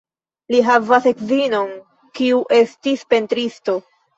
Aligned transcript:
Li 0.53 0.61
havas 0.69 1.05
edzinon, 1.11 1.75
kiu 2.21 2.41
estis 2.61 3.07
pentristo. 3.13 3.79